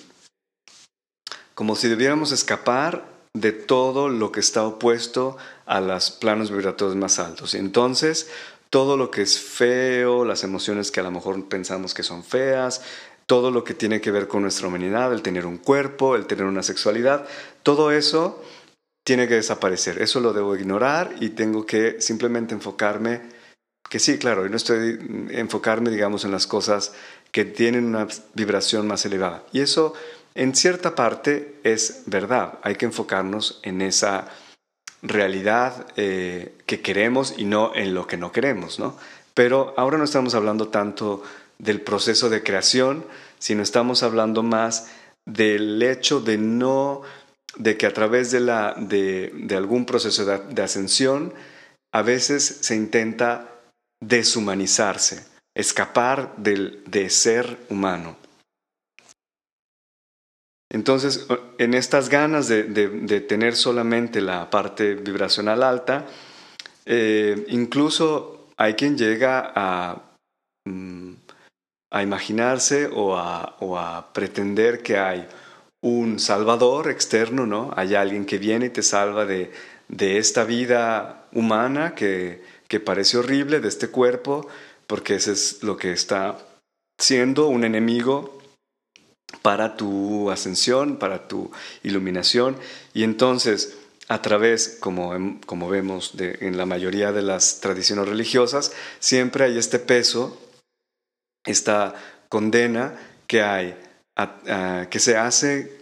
como 1.55 1.77
si 1.77 1.89
debiéramos 1.89 2.33
escapar 2.33 3.07
de 3.35 3.53
todo 3.53 4.09
lo 4.09 4.33
que 4.33 4.41
está 4.41 4.65
opuesto 4.65 5.37
a 5.67 5.81
los 5.81 6.11
planos 6.11 6.51
vibratorios 6.51 6.97
más 6.97 7.19
altos. 7.19 7.55
Entonces, 7.55 8.31
todo 8.73 8.97
lo 8.97 9.11
que 9.11 9.21
es 9.21 9.39
feo, 9.39 10.25
las 10.25 10.45
emociones 10.45 10.91
que 10.91 11.01
a 11.01 11.03
lo 11.03 11.11
mejor 11.11 11.47
pensamos 11.47 11.93
que 11.93 12.03
son 12.03 12.25
feas, 12.25 12.81
todo 13.27 13.51
lo 13.51 13.65
que 13.65 13.75
tiene 13.75 14.01
que 14.01 14.11
ver 14.11 14.29
con 14.29 14.41
nuestra 14.41 14.67
humanidad, 14.67 15.13
el 15.13 15.21
tener 15.21 15.45
un 15.45 15.59
cuerpo, 15.59 16.17
el 16.17 16.25
tener 16.25 16.47
una 16.47 16.63
sexualidad, 16.63 17.27
todo 17.63 17.93
eso 17.93 18.43
tiene 19.05 19.29
que 19.29 19.35
desaparecer. 19.35 20.01
Eso 20.01 20.21
lo 20.21 20.33
debo 20.33 20.57
ignorar 20.57 21.15
y 21.21 21.29
tengo 21.29 21.67
que 21.67 22.01
simplemente 22.01 22.55
enfocarme, 22.55 23.21
que 23.91 23.99
sí, 23.99 24.17
claro, 24.17 24.49
no 24.49 24.57
estoy 24.57 25.29
enfocarme, 25.33 25.91
digamos, 25.91 26.25
en 26.25 26.31
las 26.31 26.47
cosas 26.47 26.95
que 27.31 27.45
tienen 27.45 27.85
una 27.85 28.09
vibración 28.33 28.87
más 28.87 29.05
elevada. 29.05 29.45
Y 29.53 29.61
eso 29.61 29.93
en 30.35 30.55
cierta 30.55 30.95
parte 30.95 31.57
es 31.63 32.05
verdad, 32.07 32.59
hay 32.63 32.77
que 32.77 32.87
enfocarnos 32.87 33.61
en 33.65 33.83
esa 33.83 34.29
realidad 35.03 35.87
eh, 35.97 36.55
que 36.67 36.81
queremos 36.81 37.35
y 37.37 37.45
no 37.45 37.75
en 37.75 37.95
lo 37.95 38.07
que 38.07 38.17
no 38.17 38.33
queremos, 38.33 38.79
¿no? 38.79 38.97
Pero 39.35 39.75
ahora 39.77 39.99
no 39.99 40.05
estamos 40.05 40.35
hablando 40.35 40.69
tanto 40.69 41.23
del 41.59 41.81
proceso 41.81 42.31
de 42.31 42.43
creación, 42.43 43.05
sino 43.39 43.63
estamos 43.63 44.03
hablando 44.03 44.43
más 44.43 44.91
del 45.25 45.83
hecho 45.83 46.21
de 46.21 46.39
no, 46.39 47.03
de 47.57 47.77
que 47.77 47.87
a 47.87 47.93
través 47.93 48.31
de, 48.31 48.41
la, 48.41 48.75
de, 48.77 49.55
algún 49.57 49.85
proceso 49.85 50.25
de 50.25 50.63
ascensión, 50.63 51.33
a 51.93 52.03
veces 52.03 52.59
se 52.63 52.75
intenta 52.75 53.49
deshumanizarse, 54.01 55.27
escapar 55.55 56.35
del, 56.37 56.83
de 56.87 57.11
ser 57.11 57.59
humano. 57.69 58.17
Entonces, 60.73 61.27
en 61.59 61.75
estas 61.75 62.09
ganas 62.09 62.49
de, 62.49 63.25
tener 63.29 63.57
solamente 63.57 64.23
la 64.23 64.49
parte 64.49 64.95
vibracional 64.95 65.63
alta, 65.63 66.07
eh, 66.87 67.45
incluso 67.49 68.49
hay 68.57 68.73
quien 68.73 68.97
llega 68.97 69.53
a, 69.55 70.17
mm, 70.65 71.13
a 71.91 72.03
imaginarse 72.03 72.89
o 72.91 73.15
a, 73.19 74.13
pretender 74.15 74.83
que 74.83 74.97
hay 74.97 75.29
un 75.83 76.19
salvador 76.19 76.91
externo, 76.91 77.47
¿no? 77.47 77.71
Hay 77.77 77.95
alguien 77.95 78.25
que 78.25 78.39
viene 78.39 78.67
y 78.67 78.71
te 78.71 78.83
salva 78.83 79.27
de, 79.27 79.53
esta 79.99 80.45
vida 80.45 81.27
humana 81.33 81.95
que, 81.95 82.43
que 82.67 82.81
parece 82.81 83.19
horrible, 83.19 83.61
de 83.61 83.69
este 83.69 83.89
cuerpo, 83.89 84.49
porque 84.87 85.17
ese 85.17 85.33
es 85.33 85.63
lo 85.63 85.77
que 85.77 85.93
está 85.93 86.39
siendo 86.99 87.49
un 87.49 87.65
enemigo 87.65 88.42
para 89.41 89.77
tu 89.77 90.31
ascensión, 90.31 90.99
para 90.99 91.27
tu 91.29 91.51
iluminación. 91.83 92.57
Y 92.93 93.05
entonces, 93.05 93.79
a 94.09 94.21
través, 94.21 94.77
como, 94.81 95.41
como 95.47 95.69
vemos 95.69 96.13
en 96.19 96.57
la 96.57 96.67
mayoría 96.67 97.13
de 97.13 97.23
las 97.23 97.61
tradiciones 97.61 98.09
religiosas, 98.09 98.73
siempre 98.99 99.45
hay 99.45 99.59
este 99.59 99.79
peso, 99.79 100.39
esta 101.45 101.95
condena 102.29 102.99
que 103.27 103.43
hay, 103.43 103.77
que 104.91 104.99
se 104.99 105.17
hace 105.17 105.79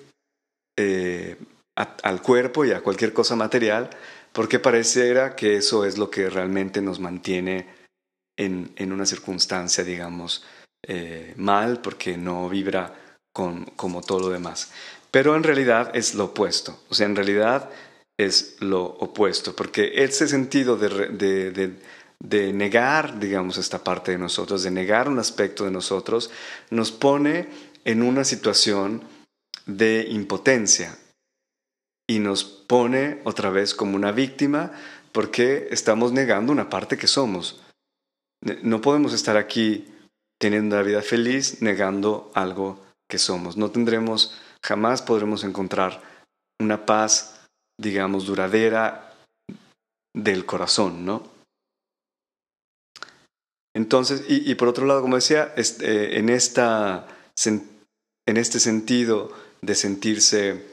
eh, 0.77 1.37
al 1.75 2.23
cuerpo 2.23 2.65
y 2.65 2.73
a 2.73 2.83
cualquier 2.83 3.13
cosa 3.13 3.37
material, 3.37 3.91
porque 4.33 4.59
pareciera 4.59 5.35
que 5.35 5.57
eso 5.57 5.85
es 5.85 5.99
lo 5.99 6.11
que 6.11 6.31
realmente 6.31 6.81
nos 6.81 7.01
mantiene 7.01 7.67
en, 8.37 8.93
una 8.93 9.07
circunstancia, 9.07 9.85
digamos, 9.85 10.45
eh, 10.87 11.35
mal, 11.37 11.81
porque 11.81 12.17
no 12.17 12.49
vibra 12.49 12.95
como 13.77 14.03
todo 14.03 14.21
lo 14.21 14.29
demás. 14.31 14.71
Pero 15.11 15.35
en 15.37 15.43
realidad 15.43 15.91
es 15.95 16.15
lo 16.15 16.27
opuesto, 16.27 16.79
o 16.89 16.95
sea, 16.95 17.07
en 17.07 17.17
realidad 17.17 17.71
es 18.17 18.57
lo 18.61 18.85
opuesto, 18.85 19.57
porque 19.57 20.05
ese 20.05 20.29
sentido 20.29 20.77
de, 20.77 21.73
de, 22.21 22.53
negar, 22.53 23.19
digamos, 23.19 23.57
esta 23.57 23.83
parte 23.83 24.13
de 24.13 24.19
nosotros, 24.19 24.63
de 24.63 24.71
negar 24.71 25.09
un 25.09 25.19
aspecto 25.19 25.65
de 25.65 25.71
nosotros, 25.71 26.31
nos 26.71 26.93
pone 26.93 27.49
en 27.85 28.03
una 28.03 28.25
situación 28.25 29.03
de 29.67 30.07
impotencia 30.11 30.99
y 32.07 32.19
nos 32.19 32.45
pone 32.45 33.21
otra 33.25 33.51
vez 33.51 33.75
como 33.75 33.97
una 33.97 34.13
víctima 34.13 34.73
porque 35.13 35.69
estamos 35.71 36.13
negando 36.13 36.53
una 36.53 36.69
parte 36.69 36.99
que 36.99 37.07
somos. 37.07 37.63
No 38.63 38.81
podemos 38.81 39.13
estar 39.13 39.37
aquí 39.37 39.87
teniendo 40.39 40.77
una 40.77 40.85
vida 40.85 41.03
feliz 41.03 41.63
negando 41.63 42.31
algo 42.35 42.81
que 43.11 43.19
somos. 43.19 43.59
No 43.59 43.71
tendremos, 43.71 44.35
jamás 44.65 45.03
podremos 45.03 45.45
encontrar 45.45 46.01
una 46.59 46.87
paz, 46.87 47.43
digamos, 47.79 48.25
duradera 48.25 49.15
del 50.15 50.47
corazón, 50.47 51.05
¿no? 51.05 51.29
Entonces, 53.75 54.25
y, 54.29 54.55
por 54.57 54.69
otro 54.69 54.87
lado, 54.87 55.03
como 55.03 55.17
decía, 55.17 55.53
este, 55.57 56.19
en, 56.19 56.29
esta, 56.29 57.07
en 57.47 58.37
este 58.37 58.59
sentido 58.59 59.31
de 59.63 59.75
sentirse 59.75 60.67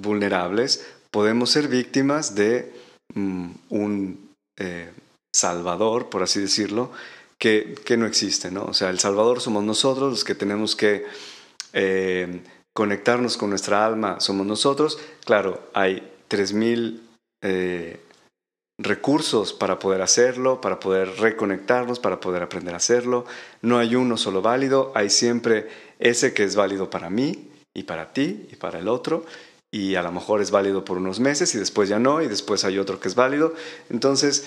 vulnerables, 0.00 0.84
podemos 1.10 1.50
ser 1.50 1.68
víctimas 1.68 2.34
de 2.34 2.72
mm, 3.14 3.50
un, 3.68 4.30
eh, 4.58 4.90
salvador, 5.34 6.10
por 6.10 6.22
así 6.22 6.40
decirlo, 6.40 6.90
que, 7.38 7.74
que, 7.84 7.96
no 7.96 8.06
existe, 8.06 8.50
¿no? 8.50 8.64
O 8.64 8.74
sea, 8.74 8.90
el 8.90 8.98
salvador 8.98 9.40
somos 9.40 9.64
nosotros, 9.64 10.10
los 10.10 10.24
que 10.24 10.34
tenemos 10.34 10.76
que 10.76 11.06
eh, 11.72 12.42
conectarnos 12.74 13.36
con 13.36 13.50
nuestra 13.50 13.84
alma 13.84 14.20
somos 14.20 14.46
nosotros. 14.46 14.98
Claro, 15.24 15.60
hay 15.74 16.02
3.000 16.28 17.00
eh, 17.42 18.00
recursos 18.78 19.52
para 19.52 19.78
poder 19.78 20.02
hacerlo, 20.02 20.60
para 20.60 20.80
poder 20.80 21.08
reconectarnos, 21.18 21.98
para 21.98 22.20
poder 22.20 22.42
aprender 22.42 22.74
a 22.74 22.78
hacerlo. 22.78 23.24
No 23.62 23.78
hay 23.78 23.94
uno 23.94 24.16
solo 24.16 24.42
válido, 24.42 24.92
hay 24.94 25.10
siempre 25.10 25.68
ese 25.98 26.32
que 26.32 26.44
es 26.44 26.56
válido 26.56 26.90
para 26.90 27.10
mí 27.10 27.50
y 27.74 27.84
para 27.84 28.12
ti 28.12 28.48
y 28.50 28.56
para 28.56 28.78
el 28.78 28.88
otro 28.88 29.24
y 29.70 29.94
a 29.94 30.02
lo 30.02 30.10
mejor 30.10 30.40
es 30.40 30.50
válido 30.50 30.84
por 30.84 30.98
unos 30.98 31.20
meses 31.20 31.54
y 31.54 31.58
después 31.58 31.88
ya 31.88 31.98
no 31.98 32.22
y 32.22 32.28
después 32.28 32.64
hay 32.64 32.78
otro 32.78 32.98
que 32.98 33.08
es 33.08 33.14
válido. 33.14 33.54
Entonces, 33.88 34.46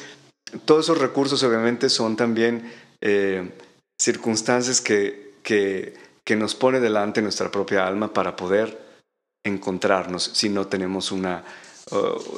todos 0.66 0.86
esos 0.86 0.98
recursos 0.98 1.42
obviamente 1.44 1.90
son 1.90 2.16
también 2.16 2.72
eh, 3.02 3.50
circunstancias 4.00 4.82
que, 4.82 5.34
que, 5.44 5.94
que 6.26 6.36
nos 6.36 6.56
pone 6.56 6.80
delante 6.80 7.22
nuestra 7.22 7.52
propia 7.52 7.86
alma 7.86 8.14
para 8.14 8.36
poder 8.36 8.82
encontrarnos 9.46 10.24
si 10.24 10.50
no 10.50 10.68
tenemos 10.68 11.12
una, 11.12 11.44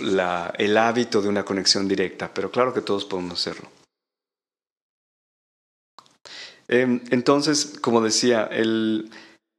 la, 0.01 0.54
el 0.58 0.77
hábito 0.77 1.22
de 1.22 1.30
una 1.30 1.46
conexión 1.46 1.88
directa, 1.88 2.32
pero 2.34 2.50
claro 2.51 2.74
que 2.74 2.82
todos 2.82 3.06
podemos 3.06 3.39
hacerlo. 3.39 3.70
Em, 6.68 7.01
entonces, 7.12 7.77
como 7.80 8.01
decía, 8.01 8.50
el, 8.51 9.12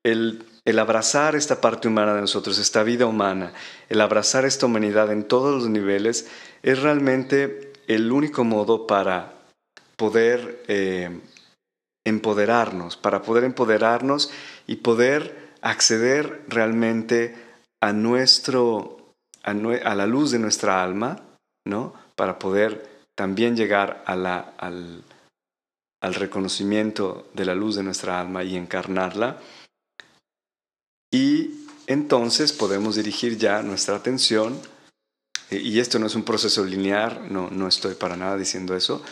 el, 0.05 0.45
el, 0.65 0.79
abrazar 0.81 1.37
esta 1.37 1.61
parte 1.61 1.87
humana 1.87 2.15
de 2.15 2.21
nosotros, 2.21 2.59
esta 2.59 2.83
vida 2.83 3.07
humana, 3.07 3.53
el 3.89 4.01
abrazar 4.01 4.45
esta 4.45 4.67
humanidad 4.67 5.13
en 5.13 5.23
todos 5.23 5.55
los 5.55 5.71
niveles, 5.71 6.29
es 6.65 6.83
realmente 6.83 7.73
el 7.87 8.11
único 8.11 8.43
modo 8.43 8.89
para 8.89 9.35
poder 9.97 10.65
eh, 10.67 11.21
empoderarnos, 12.07 12.97
para 12.97 13.21
poder 13.21 13.45
empoderarnos 13.45 14.31
y 14.67 14.77
poder 14.77 15.53
acceder 15.61 16.45
realmente 16.49 17.37
a 17.83 17.93
nuestro 17.93 19.15
a, 19.43 19.55
la 19.55 20.07
luz 20.07 20.31
de 20.31 20.39
nuestra 20.39 20.83
alma, 20.83 21.21
¿no? 21.65 21.95
Para 22.15 22.39
poder 22.39 23.05
también 23.15 23.57
llegar 23.57 24.03
a 24.07 24.17
la, 24.17 24.55
al, 24.59 25.05
al 26.01 26.15
reconocimiento 26.15 27.29
de 27.35 27.45
la 27.45 27.55
luz 27.55 27.77
de 27.77 27.83
nuestra 27.83 28.21
alma 28.21 28.43
y 28.45 28.57
encarnarla. 28.57 29.39
Y 31.13 31.67
entonces 31.87 32.53
podemos 32.53 32.97
dirigir 32.97 33.37
ya 33.39 33.63
nuestra 33.63 33.97
atención, 33.97 34.61
y 35.51 35.79
esto 35.79 35.99
no 35.99 36.07
es 36.07 36.15
un 36.17 36.25
proceso 36.25 36.65
lineal, 36.65 37.33
no, 37.33 37.51
no 37.51 37.69
estoy 37.69 37.95
para 37.95 38.17
nada 38.17 38.37
diciendo 38.37 38.77
eso, 38.77 39.03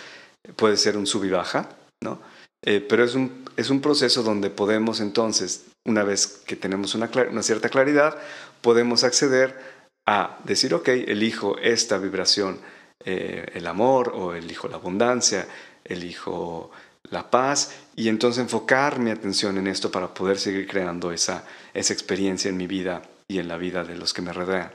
puede 0.57 0.77
ser 0.77 0.97
un 0.97 1.07
sub 1.07 1.25
y 1.25 1.31
baja, 1.31 1.69
¿no? 2.01 2.21
Eh, 2.67 2.81
pero 2.81 3.05
es 3.05 3.15
un, 3.15 3.45
es 3.57 3.69
un 3.69 3.81
proceso 3.81 4.23
donde 4.23 4.49
podemos 4.49 5.01
entonces, 5.01 5.67
una 5.85 6.03
vez 6.03 6.27
que 6.47 6.57
tenemos 6.57 6.95
una, 6.95 7.11
una 7.31 7.43
cierta 7.43 7.69
claridad, 7.69 8.17
podemos 8.63 9.05
acceder 9.05 9.59
a 10.07 10.39
decir, 10.45 10.73
ok, 10.73 10.89
elijo 10.89 11.59
esta 11.59 11.99
vibración, 11.99 12.59
eh, 13.05 13.51
el 13.55 13.67
amor 13.67 14.13
o 14.15 14.35
elijo 14.35 14.67
la 14.69 14.77
abundancia, 14.77 15.47
elijo 15.85 16.71
la 17.11 17.31
paz 17.31 17.75
y 17.97 18.09
entonces 18.09 18.43
enfocar 18.43 18.99
mi 18.99 19.11
atención 19.11 19.59
en 19.59 19.67
esto 19.67 19.91
para 19.91 20.15
poder 20.15 20.39
seguir 20.39 20.67
creando 20.67 21.13
esa, 21.13 21.45
esa 21.75 21.93
experiencia 21.93 22.49
en 22.49 22.57
mi 22.57 22.67
vida 22.67 23.03
y 23.29 23.39
en 23.39 23.49
la 23.49 23.59
vida 23.59 23.85
de 23.85 23.97
los 23.97 24.15
que 24.15 24.23
me 24.23 24.33
rodean. 24.33 24.73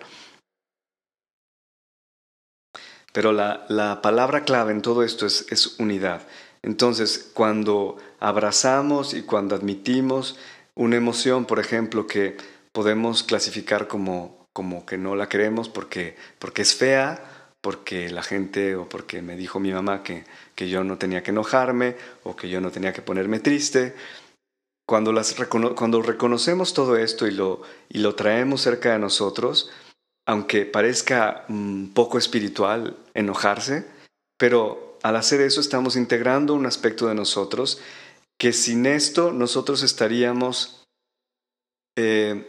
Pero 3.12 3.32
la, 3.32 3.66
la 3.70 4.04
palabra 4.04 4.44
clave 4.44 4.72
en 4.72 4.84
todo 4.84 5.04
esto 5.04 5.26
es, 5.26 5.48
es 5.50 5.80
unidad. 5.80 6.22
Entonces, 6.62 7.32
cuando 7.34 7.98
abrazamos 8.20 9.14
y 9.14 9.24
cuando 9.24 9.56
admitimos 9.56 10.38
una 10.76 10.98
emoción, 10.98 11.46
por 11.46 11.60
ejemplo, 11.60 12.08
que 12.08 12.38
podemos 12.72 13.24
clasificar 13.24 13.88
como 13.88 14.40
como 14.54 14.86
que 14.86 14.98
no 14.98 15.16
la 15.16 15.30
queremos 15.30 15.70
porque, 15.70 16.18
porque 16.38 16.64
es 16.64 16.76
fea, 16.76 17.54
porque 17.62 18.10
la 18.10 18.24
gente 18.24 18.76
o 18.76 18.90
porque 18.90 19.22
me 19.22 19.36
dijo 19.36 19.60
mi 19.60 19.72
mamá 19.72 20.04
que, 20.04 20.26
que 20.56 20.70
yo 20.70 20.84
no 20.84 20.98
tenía 20.98 21.24
que 21.24 21.32
enojarme 21.32 21.96
o 22.24 22.36
que 22.36 22.50
yo 22.50 22.62
no 22.62 22.72
tenía 22.72 22.92
que 22.94 23.02
ponerme 23.02 23.40
triste. 23.40 23.96
Cuando, 24.86 25.14
las 25.14 25.36
cuando 25.76 26.02
reconocemos 26.02 26.74
todo 26.74 26.98
esto 26.98 27.28
y 27.28 27.32
lo, 27.32 27.62
y 27.90 28.00
lo 28.00 28.16
traemos 28.16 28.62
cerca 28.62 28.92
de 28.92 29.00
nosotros, 29.00 29.72
aunque 30.26 30.66
parezca 30.66 31.46
un 31.48 31.92
poco 31.94 32.18
espiritual 32.18 32.98
enojarse, 33.14 33.86
pero 34.38 34.89
al 35.04 35.16
hacer 35.16 35.42
eso 35.42 35.62
estamos 35.62 35.96
integrando 35.96 36.54
un 36.54 36.66
aspecto 36.66 37.08
de 37.08 37.16
nosotros 37.16 37.80
que 38.38 38.54
sin 38.54 38.86
esto 38.86 39.32
nosotros 39.32 39.84
estaríamos 39.84 40.86
eh, 41.98 42.48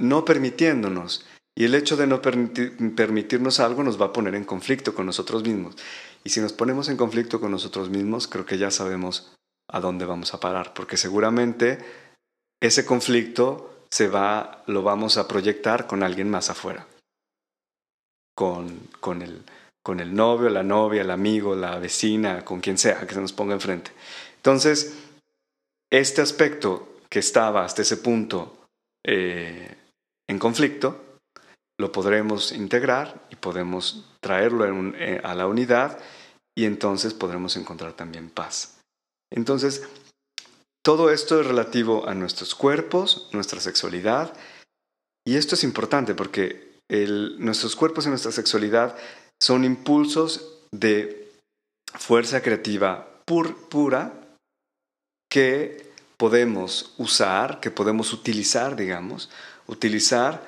no 0.00 0.24
permitiéndonos. 0.24 1.26
Y 1.56 1.64
el 1.64 1.74
hecho 1.74 1.96
de 1.96 2.06
no 2.06 2.22
permitirnos 2.22 3.58
algo 3.58 3.82
nos 3.82 4.00
va 4.00 4.06
a 4.06 4.12
poner 4.12 4.36
en 4.36 4.44
conflicto 4.44 4.94
con 4.94 5.06
nosotros 5.06 5.42
mismos. 5.42 5.74
Y 6.22 6.30
si 6.30 6.40
nos 6.40 6.52
ponemos 6.52 6.88
en 6.88 6.96
conflicto 6.96 7.40
con 7.40 7.50
nosotros 7.50 7.90
mismos, 7.90 8.28
creo 8.28 8.46
que 8.46 8.58
ya 8.58 8.70
sabemos 8.70 9.32
a 9.68 9.80
dónde 9.80 10.06
vamos 10.06 10.32
a 10.34 10.40
parar, 10.40 10.72
porque 10.72 10.96
seguramente 10.96 11.78
ese 12.60 12.86
conflicto 12.86 13.86
se 13.90 14.08
va, 14.08 14.62
lo 14.66 14.82
vamos 14.82 15.16
a 15.16 15.26
proyectar 15.26 15.86
con 15.88 16.02
alguien 16.04 16.30
más 16.30 16.48
afuera. 16.48 16.86
Con, 18.36 18.78
con, 19.00 19.22
el, 19.22 19.42
con 19.82 20.00
el 20.00 20.14
novio, 20.14 20.48
la 20.50 20.62
novia, 20.62 21.02
el 21.02 21.10
amigo, 21.10 21.54
la 21.54 21.78
vecina, 21.78 22.44
con 22.44 22.60
quien 22.60 22.78
sea 22.78 23.06
que 23.06 23.14
se 23.14 23.20
nos 23.20 23.32
ponga 23.32 23.54
enfrente. 23.54 23.90
Entonces, 24.36 24.98
este 25.90 26.20
aspecto 26.20 26.96
que 27.08 27.20
estaba 27.20 27.64
hasta 27.64 27.82
ese 27.82 27.96
punto 27.96 28.68
eh, 29.04 29.74
en 30.28 30.38
conflicto, 30.38 31.04
lo 31.78 31.92
podremos 31.92 32.52
integrar 32.52 33.26
y 33.30 33.36
podemos 33.36 34.04
traerlo 34.20 34.66
eh, 34.96 35.20
a 35.22 35.34
la 35.34 35.46
unidad 35.46 35.98
y 36.56 36.64
entonces 36.64 37.14
podremos 37.14 37.56
encontrar 37.56 37.92
también 37.92 38.30
paz. 38.30 38.80
Entonces, 39.30 39.88
todo 40.82 41.10
esto 41.10 41.40
es 41.40 41.46
relativo 41.46 42.08
a 42.08 42.14
nuestros 42.14 42.54
cuerpos, 42.54 43.28
nuestra 43.32 43.60
sexualidad, 43.60 44.34
y 45.24 45.36
esto 45.36 45.54
es 45.54 45.64
importante 45.64 46.14
porque 46.14 46.68
nuestros 47.38 47.76
cuerpos 47.76 48.06
y 48.06 48.08
nuestra 48.08 48.32
sexualidad 48.32 48.96
son 49.40 49.64
impulsos 49.64 50.58
de 50.72 51.30
fuerza 51.94 52.42
creativa 52.42 53.22
pura 53.24 54.12
que 55.30 55.92
podemos 56.16 56.94
usar, 56.98 57.60
que 57.60 57.70
podemos 57.70 58.12
utilizar, 58.12 58.76
digamos, 58.76 59.30
utilizar 59.66 60.42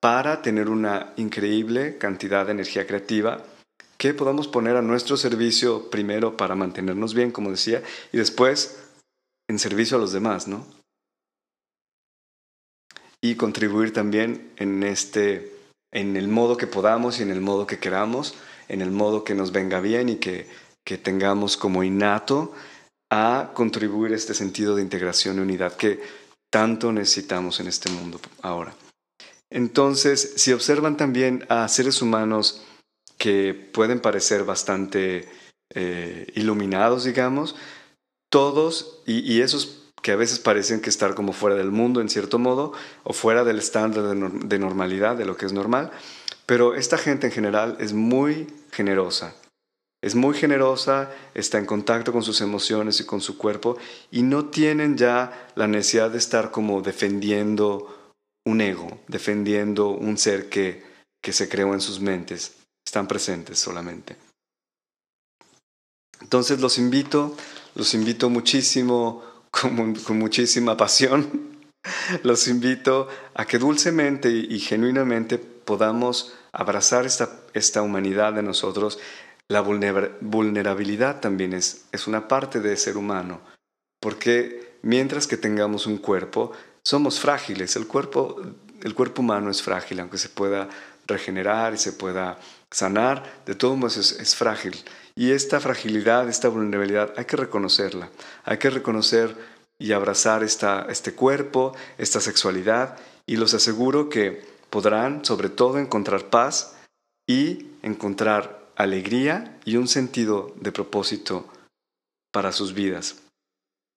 para 0.00 0.42
tener 0.42 0.68
una 0.68 1.12
increíble 1.16 1.98
cantidad 1.98 2.44
de 2.44 2.52
energía 2.52 2.86
creativa 2.86 3.42
que 3.96 4.12
podamos 4.12 4.46
poner 4.46 4.76
a 4.76 4.82
nuestro 4.82 5.16
servicio 5.16 5.90
primero 5.90 6.36
para 6.36 6.54
mantenernos 6.54 7.14
bien, 7.14 7.30
como 7.30 7.50
decía, 7.50 7.82
y 8.12 8.18
después 8.18 8.78
en 9.48 9.58
servicio 9.58 9.96
a 9.96 10.00
los 10.00 10.12
demás, 10.12 10.48
¿no? 10.48 10.66
Y 13.22 13.36
contribuir 13.36 13.92
también 13.92 14.52
en 14.56 14.82
este 14.82 15.55
en 15.96 16.14
el 16.14 16.28
modo 16.28 16.58
que 16.58 16.66
podamos 16.66 17.18
y 17.18 17.22
en 17.22 17.30
el 17.30 17.40
modo 17.40 17.66
que 17.66 17.78
queramos, 17.78 18.34
en 18.68 18.82
el 18.82 18.90
modo 18.90 19.24
que 19.24 19.34
nos 19.34 19.50
venga 19.50 19.80
bien 19.80 20.10
y 20.10 20.16
que, 20.16 20.46
que 20.84 20.98
tengamos 20.98 21.56
como 21.56 21.82
innato 21.82 22.52
a 23.10 23.52
contribuir 23.54 24.12
a 24.12 24.16
este 24.16 24.34
sentido 24.34 24.76
de 24.76 24.82
integración 24.82 25.38
y 25.38 25.40
unidad 25.40 25.74
que 25.74 26.02
tanto 26.50 26.92
necesitamos 26.92 27.60
en 27.60 27.68
este 27.68 27.90
mundo 27.90 28.20
ahora. 28.42 28.74
Entonces, 29.48 30.34
si 30.36 30.52
observan 30.52 30.98
también 30.98 31.46
a 31.48 31.66
seres 31.68 32.02
humanos 32.02 32.62
que 33.16 33.54
pueden 33.54 34.00
parecer 34.00 34.44
bastante 34.44 35.26
eh, 35.74 36.26
iluminados, 36.34 37.04
digamos, 37.04 37.56
todos, 38.30 39.02
y, 39.06 39.40
esos 39.40 39.85
que 40.06 40.12
a 40.12 40.16
veces 40.16 40.38
parecen 40.38 40.80
que 40.80 40.88
estar 40.88 41.16
como 41.16 41.32
fuera 41.32 41.56
del 41.56 41.72
mundo 41.72 42.00
en 42.00 42.08
cierto 42.08 42.38
modo, 42.38 42.72
o 43.02 43.12
fuera 43.12 43.42
del 43.42 43.58
estándar 43.58 44.04
de 44.04 44.58
normalidad, 44.60 45.16
de 45.16 45.24
lo 45.24 45.36
que 45.36 45.46
es 45.46 45.52
normal, 45.52 45.90
pero 46.46 46.76
esta 46.76 46.96
gente 46.96 47.26
en 47.26 47.32
general 47.32 47.76
es 47.80 47.92
muy 47.92 48.46
generosa, 48.70 49.34
es 50.00 50.14
muy 50.14 50.34
generosa, 50.36 51.10
está 51.34 51.58
en 51.58 51.66
contacto 51.66 52.12
con 52.12 52.22
sus 52.22 52.40
emociones 52.40 53.00
y 53.00 53.04
con 53.04 53.20
su 53.20 53.36
cuerpo 53.36 53.78
y 54.12 54.22
no 54.22 54.44
tienen 54.44 54.96
ya 54.96 55.48
la 55.56 55.66
necesidad 55.66 56.12
de 56.12 56.18
estar 56.18 56.52
como 56.52 56.82
defendiendo 56.82 58.12
un 58.44 58.60
ego, 58.60 59.00
defendiendo 59.08 59.88
un 59.88 60.18
ser 60.18 60.48
que, 60.48 60.84
que 61.20 61.32
se 61.32 61.48
creó 61.48 61.74
en 61.74 61.80
sus 61.80 61.98
mentes. 61.98 62.54
Están 62.86 63.08
presentes 63.08 63.58
solamente. 63.58 64.16
Entonces 66.20 66.60
los 66.60 66.78
invito, 66.78 67.36
los 67.74 67.92
invito 67.92 68.30
muchísimo, 68.30 69.25
con, 69.60 70.18
muchísima 70.18 70.76
pasión, 70.76 71.56
los 72.22 72.48
invito 72.48 73.08
a 73.34 73.44
que 73.44 73.58
dulcemente 73.58 74.28
y, 74.28 74.58
genuinamente 74.60 75.38
podamos 75.38 76.34
abrazar 76.52 77.06
esta, 77.06 77.28
esta 77.54 77.82
humanidad 77.82 78.32
de 78.32 78.42
nosotros 78.42 78.98
la 79.48 79.60
vulnerabilidad 79.60 81.20
también 81.20 81.52
es, 81.52 81.86
es 81.92 82.06
una 82.06 82.26
parte 82.26 82.60
de 82.60 82.76
ser 82.76 82.96
humano, 82.96 83.40
porque 84.00 84.78
mientras 84.82 85.26
que 85.26 85.36
tengamos 85.36 85.86
un 85.86 85.98
cuerpo, 85.98 86.52
somos 86.84 87.20
frágiles. 87.20 87.76
El 87.76 87.86
cuerpo, 87.86 88.42
el 88.82 88.94
cuerpo 88.94 89.22
humano 89.22 89.50
es 89.50 89.62
frágil, 89.62 90.00
aunque 90.00 90.18
se 90.18 90.28
pueda 90.28 90.68
regenerar 91.06 91.74
y 91.74 91.78
se 91.78 91.92
pueda 91.92 92.38
sanar, 92.72 93.42
de 93.46 93.54
todos 93.54 93.76
modos 93.76 93.96
es, 93.96 94.12
es 94.18 94.34
frágil. 94.34 94.76
Y 95.16 95.32
esta 95.32 95.60
fragilidad, 95.60 96.28
esta 96.28 96.48
vulnerabilidad, 96.48 97.14
hay 97.16 97.24
que 97.24 97.36
reconocerla. 97.36 98.10
Hay 98.44 98.58
que 98.58 98.68
reconocer 98.68 99.34
y 99.78 99.92
abrazar 99.92 100.42
esta, 100.42 100.86
este 100.90 101.14
cuerpo, 101.14 101.74
esta 101.96 102.20
sexualidad, 102.20 102.98
y 103.26 103.36
los 103.36 103.54
aseguro 103.54 104.10
que 104.10 104.44
podrán 104.68 105.24
sobre 105.24 105.48
todo 105.48 105.78
encontrar 105.78 106.28
paz 106.28 106.76
y 107.26 107.66
encontrar 107.82 108.66
alegría 108.76 109.58
y 109.64 109.76
un 109.76 109.88
sentido 109.88 110.54
de 110.56 110.70
propósito 110.70 111.46
para 112.30 112.52
sus 112.52 112.74
vidas 112.74 113.22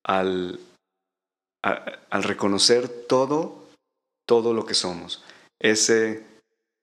al, 0.05 0.59
al 1.61 2.23
reconocer 2.23 2.87
todo, 2.87 3.67
todo 4.25 4.53
lo 4.53 4.65
que 4.65 4.73
somos. 4.73 5.21
Ese 5.59 6.23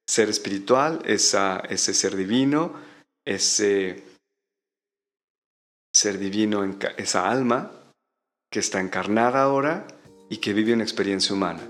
ser 0.06 0.28
espiritual, 0.28 1.00
esa, 1.06 1.60
ese 1.60 1.94
ser 1.94 2.16
divino, 2.16 2.74
ese 3.24 4.04
ser 5.96 6.18
divino, 6.18 6.62
esa 6.98 7.30
alma 7.30 7.70
que 8.50 8.60
está 8.60 8.80
encarnada 8.80 9.42
ahora 9.42 9.86
y 10.28 10.36
que 10.38 10.52
vive 10.52 10.74
una 10.74 10.82
experiencia 10.82 11.34
humana. 11.34 11.60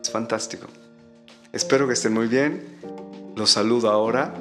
Es 0.00 0.10
fantástico. 0.10 0.66
Espero 1.52 1.86
que 1.86 1.92
estén 1.92 2.14
muy 2.14 2.26
bien. 2.26 2.78
Los 3.36 3.50
saludo 3.50 3.90
ahora. 3.90 4.34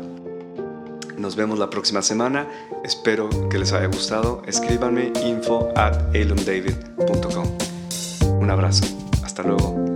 Nos 1.17 1.35
vemos 1.35 1.59
la 1.59 1.69
próxima 1.69 2.01
semana. 2.01 2.47
Espero 2.83 3.29
que 3.49 3.59
les 3.59 3.73
haya 3.73 3.87
gustado. 3.87 4.41
Escríbanme 4.47 5.11
info 5.25 5.71
at 5.75 6.15
Un 8.39 8.49
abrazo. 8.49 8.85
Hasta 9.23 9.43
luego. 9.43 9.92